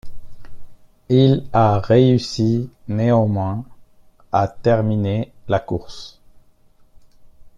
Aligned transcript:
Il 1.09 1.47
a 1.53 1.77
réussi 1.77 2.71
néanmoins 2.87 3.63
à 4.31 4.47
terminer 4.47 5.31
la 5.47 5.59
course. 5.59 6.19